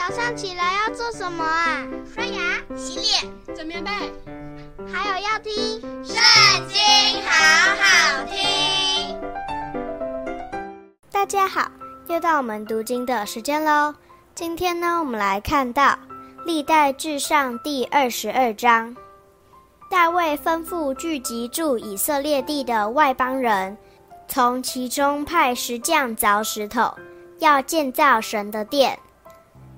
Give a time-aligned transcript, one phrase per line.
[0.00, 1.86] 早上起来要做什么啊？
[2.14, 2.40] 刷牙、
[2.74, 3.90] 洗脸、整棉被，
[4.90, 5.52] 还有要听
[6.02, 6.16] 《圣
[6.68, 6.80] 经》，
[7.22, 9.14] 好好听。
[11.12, 11.70] 大家好，
[12.08, 13.94] 又到我们读经的时间喽。
[14.34, 15.90] 今天呢，我们来看到
[16.46, 18.96] 《历代志上》第二十二章。
[19.90, 23.76] 大卫吩咐聚集住以色列地的外邦人，
[24.26, 26.90] 从其中派石匠凿石头，
[27.38, 28.98] 要建造神的殿。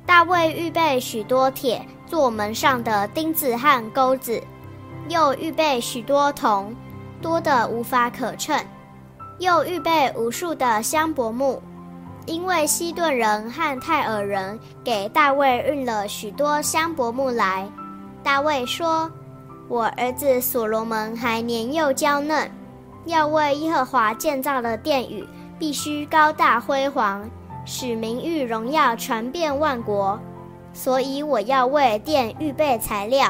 [0.05, 4.43] 大卫预备许多铁做门上的钉子和钩子，
[5.09, 6.75] 又预备许多铜，
[7.21, 8.59] 多得无法可称，
[9.39, 11.62] 又预备无数的香柏木。
[12.25, 17.68] 因为西顿人和泰尔人给大卫运了许多香柏木来，
[18.23, 19.11] 大卫说
[19.68, 22.48] ：“我儿子所罗门还年幼娇嫩，
[23.07, 25.26] 要为耶和华建造的殿宇
[25.59, 27.29] 必须高大辉煌，
[27.64, 30.18] 使名誉荣耀传遍万国。
[30.72, 33.28] 所以我要为殿预备材料。”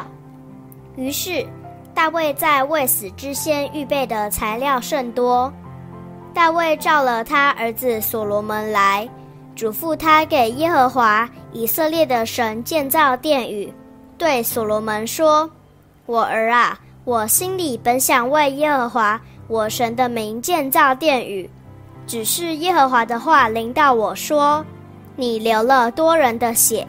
[0.97, 1.45] 于是
[1.93, 5.53] 大卫在未死之先预备的材料甚多。
[6.33, 9.09] 大卫召了他儿子所罗门来，
[9.55, 13.71] 嘱咐他给耶和华以色列的神建造殿宇，
[14.17, 15.51] 对所罗门说
[16.07, 21.51] ：“我儿啊，我心里本想为耶和华我神的名建造殿宇，
[22.07, 24.65] 只是耶和华的话临到我说：
[25.17, 26.87] 你流了多人的血，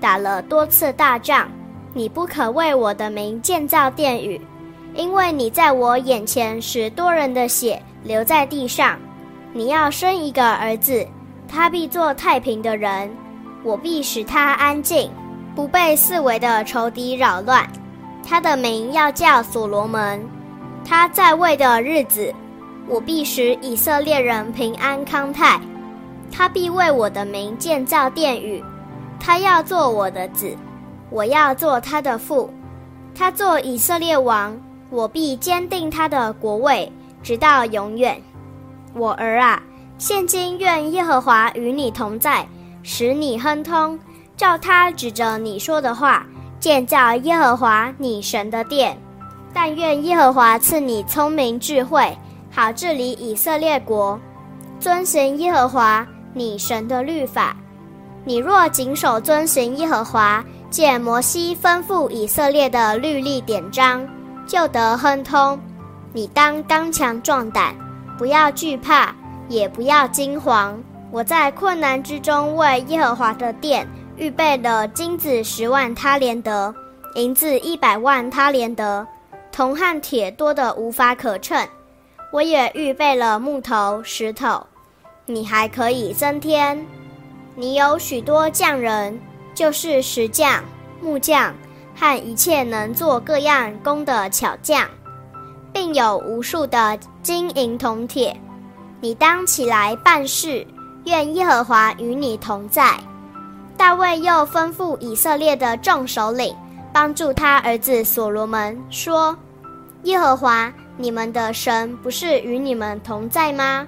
[0.00, 1.46] 打了多次大仗，
[1.94, 4.40] 你不可为我的名建造殿宇，
[4.94, 8.96] 因为你在我眼前使多人的血。”留在地上，
[9.52, 11.04] 你要生一个儿子，
[11.48, 13.10] 他必做太平的人，
[13.64, 15.10] 我必使他安静，
[15.56, 17.68] 不被四围的仇敌扰乱。
[18.24, 20.24] 他的名要叫所罗门。
[20.84, 22.32] 他在位的日子，
[22.88, 25.60] 我必使以色列人平安康泰。
[26.30, 28.62] 他必为我的名建造殿宇，
[29.18, 30.56] 他要做我的子，
[31.10, 32.50] 我要做他的父。
[33.14, 34.56] 他做以色列王，
[34.90, 36.90] 我必坚定他的国位。
[37.22, 38.20] 直到永远，
[38.94, 39.60] 我儿啊，
[39.98, 42.46] 现今愿耶和华与你同在，
[42.84, 43.98] 使你亨通，
[44.36, 46.24] 照他指着你说的话，
[46.60, 48.96] 建造耶和华你神的殿。
[49.52, 52.16] 但愿耶和华赐你聪明智慧，
[52.56, 54.18] 好治理以色列国，
[54.80, 57.54] 遵行耶和华你神的律法。
[58.24, 64.08] 你若谨守遵行耶和华借摩西吩咐以色列的律例典章，
[64.46, 65.60] 就得亨通。
[66.14, 67.74] 你当刚强壮胆，
[68.16, 69.14] 不要惧怕，
[69.50, 70.72] 也不要惊惶。
[71.10, 73.86] 我在困难之中为耶和华的殿
[74.16, 76.74] 预备了金子十万他连得，
[77.16, 79.06] 银子一百万他连得，
[79.52, 81.62] 铜和铁多得无法可称。
[82.36, 84.66] 我也预备了木头、石头，
[85.24, 86.86] 你还可以增添。
[87.54, 89.18] 你有许多匠人，
[89.54, 90.62] 就是石匠、
[91.00, 91.54] 木匠
[91.94, 94.86] 和一切能做各样工的巧匠。
[95.72, 98.38] 并有无数的金银铜铁，
[99.00, 100.66] 你当起来办事，
[101.06, 102.98] 愿耶和华与你同在。
[103.78, 106.54] 大卫又吩咐以色列的众首领，
[106.92, 109.34] 帮助他儿子所罗门，说
[110.06, 113.86] ：“耶和华你们的神不是与你们同在吗？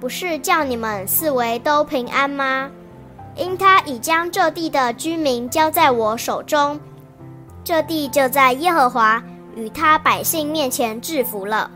[0.00, 2.70] 不是叫你们四围都平安吗？
[3.36, 6.80] 因他已将这地的居民交在我手中，
[7.62, 9.22] 这地就在耶和华。”
[9.56, 11.68] 与他百姓面前制服了。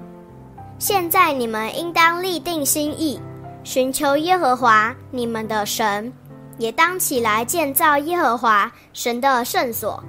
[0.78, 3.21] 现在你们应当立定心意，
[3.65, 6.11] 寻求耶和华你们的神，
[6.56, 10.03] 也当起来建造耶和华神的圣所，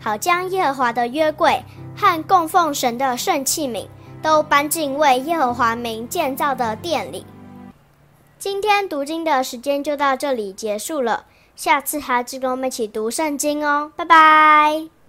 [0.00, 1.62] 好将耶和华的约柜
[2.00, 3.86] 和供奉神的圣器皿
[4.22, 7.26] 都搬进为耶和华名建造的殿里。
[8.38, 14.99] 今天读经的时间就到这里结束了，下次还要跟我们一起读圣经哦，拜拜。